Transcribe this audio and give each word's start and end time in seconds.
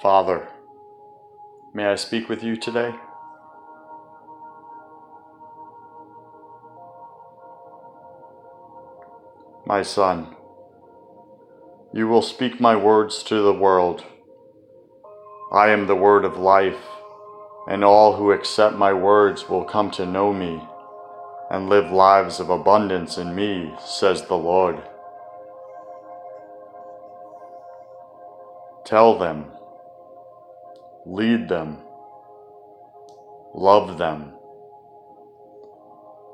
Father, 0.00 0.46
may 1.74 1.86
I 1.86 1.96
speak 1.96 2.28
with 2.28 2.44
you 2.44 2.56
today? 2.56 2.94
My 9.66 9.82
son, 9.82 10.36
you 11.92 12.06
will 12.06 12.22
speak 12.22 12.60
my 12.60 12.76
words 12.76 13.24
to 13.24 13.42
the 13.42 13.52
world. 13.52 14.04
I 15.52 15.70
am 15.70 15.88
the 15.88 15.96
word 15.96 16.24
of 16.24 16.36
life, 16.36 16.86
and 17.68 17.82
all 17.82 18.14
who 18.14 18.30
accept 18.30 18.76
my 18.76 18.92
words 18.92 19.48
will 19.48 19.64
come 19.64 19.90
to 19.92 20.06
know 20.06 20.32
me 20.32 20.62
and 21.50 21.68
live 21.68 21.90
lives 21.90 22.38
of 22.38 22.50
abundance 22.50 23.18
in 23.18 23.34
me, 23.34 23.74
says 23.84 24.22
the 24.26 24.36
Lord. 24.36 24.80
Tell 28.84 29.18
them 29.18 29.50
lead 31.08 31.48
them, 31.48 31.78
love 33.54 33.96
them. 33.96 34.30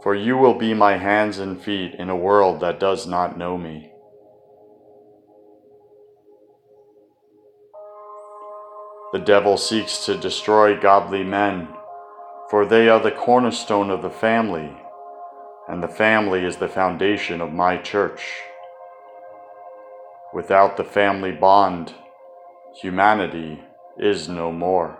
For 0.00 0.14
you 0.14 0.36
will 0.36 0.54
be 0.54 0.74
my 0.74 0.96
hands 0.96 1.38
and 1.38 1.60
feet 1.60 1.94
in 1.96 2.08
a 2.08 2.16
world 2.16 2.60
that 2.60 2.78
does 2.78 3.04
not 3.04 3.36
know 3.36 3.58
me. 3.58 3.90
The 9.12 9.18
devil 9.18 9.56
seeks 9.56 10.04
to 10.06 10.16
destroy 10.16 10.80
godly 10.80 11.24
men, 11.24 11.66
for 12.48 12.64
they 12.64 12.88
are 12.88 13.00
the 13.00 13.10
cornerstone 13.10 13.90
of 13.90 14.02
the 14.02 14.10
family, 14.10 14.70
and 15.68 15.82
the 15.82 15.88
family 15.88 16.44
is 16.44 16.58
the 16.58 16.68
foundation 16.68 17.40
of 17.40 17.52
my 17.52 17.76
church. 17.76 18.22
Without 20.32 20.76
the 20.76 20.84
family 20.84 21.32
bond, 21.32 21.92
humanity 22.80 23.64
is 23.98 24.28
no 24.28 24.52
more. 24.52 24.98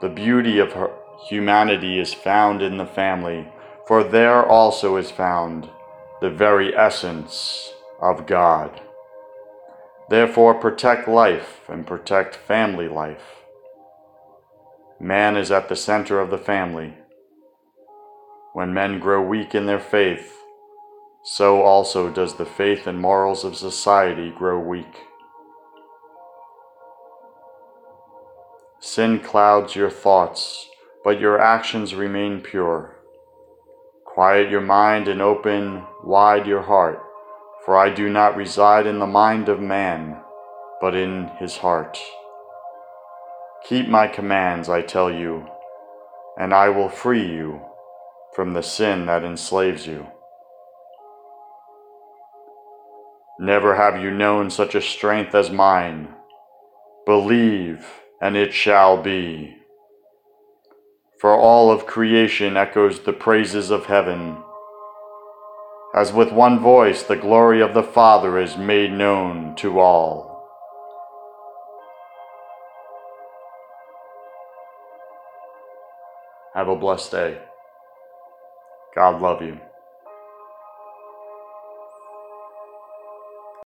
The 0.00 0.08
beauty 0.08 0.58
of 0.58 0.72
her 0.72 0.90
humanity 1.28 1.98
is 1.98 2.14
found 2.14 2.62
in 2.62 2.78
the 2.78 2.86
family, 2.86 3.48
for 3.86 4.02
there 4.02 4.44
also 4.44 4.96
is 4.96 5.10
found 5.10 5.68
the 6.20 6.30
very 6.30 6.74
essence 6.74 7.72
of 8.00 8.26
God. 8.26 8.80
Therefore, 10.08 10.54
protect 10.54 11.06
life 11.06 11.68
and 11.68 11.86
protect 11.86 12.34
family 12.34 12.88
life. 12.88 13.44
Man 14.98 15.36
is 15.36 15.50
at 15.50 15.68
the 15.68 15.76
center 15.76 16.18
of 16.18 16.30
the 16.30 16.38
family. 16.38 16.94
When 18.52 18.74
men 18.74 18.98
grow 18.98 19.22
weak 19.22 19.54
in 19.54 19.66
their 19.66 19.80
faith, 19.80 20.36
so 21.22 21.62
also 21.62 22.10
does 22.10 22.34
the 22.34 22.46
faith 22.46 22.86
and 22.86 23.00
morals 23.00 23.44
of 23.44 23.56
society 23.56 24.30
grow 24.30 24.58
weak. 24.58 25.09
Sin 28.82 29.18
clouds 29.20 29.76
your 29.76 29.90
thoughts, 29.90 30.66
but 31.04 31.20
your 31.20 31.38
actions 31.38 31.94
remain 31.94 32.40
pure. 32.40 32.96
Quiet 34.06 34.50
your 34.50 34.62
mind 34.62 35.06
and 35.06 35.20
open 35.20 35.84
wide 36.02 36.46
your 36.46 36.62
heart, 36.62 36.98
for 37.62 37.76
I 37.76 37.90
do 37.90 38.08
not 38.08 38.36
reside 38.36 38.86
in 38.86 38.98
the 38.98 39.06
mind 39.06 39.50
of 39.50 39.60
man, 39.60 40.16
but 40.80 40.94
in 40.94 41.28
his 41.38 41.58
heart. 41.58 41.98
Keep 43.64 43.86
my 43.86 44.08
commands, 44.08 44.70
I 44.70 44.80
tell 44.80 45.12
you, 45.12 45.46
and 46.38 46.54
I 46.54 46.70
will 46.70 46.88
free 46.88 47.26
you 47.26 47.60
from 48.34 48.54
the 48.54 48.62
sin 48.62 49.04
that 49.04 49.24
enslaves 49.24 49.86
you. 49.86 50.06
Never 53.38 53.76
have 53.76 54.02
you 54.02 54.10
known 54.10 54.48
such 54.48 54.74
a 54.74 54.80
strength 54.80 55.34
as 55.34 55.50
mine. 55.50 56.14
Believe 57.04 57.86
and 58.20 58.36
it 58.36 58.52
shall 58.52 59.02
be. 59.02 59.56
For 61.20 61.34
all 61.34 61.70
of 61.70 61.86
creation 61.86 62.56
echoes 62.56 63.00
the 63.00 63.12
praises 63.12 63.70
of 63.70 63.86
heaven. 63.86 64.38
As 65.94 66.12
with 66.12 66.32
one 66.32 66.60
voice 66.60 67.02
the 67.02 67.16
glory 67.16 67.60
of 67.60 67.74
the 67.74 67.82
Father 67.82 68.38
is 68.38 68.56
made 68.56 68.92
known 68.92 69.56
to 69.56 69.80
all. 69.80 70.30
Have 76.54 76.68
a 76.68 76.76
blessed 76.76 77.10
day. 77.10 77.38
God 78.94 79.22
love 79.22 79.40
you. 79.42 79.60